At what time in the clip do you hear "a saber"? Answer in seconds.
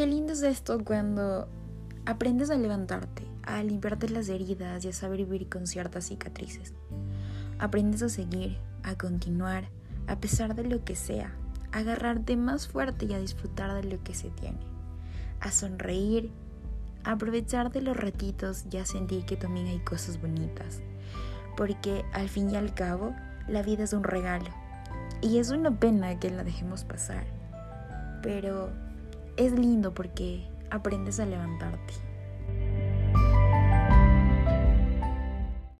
4.88-5.18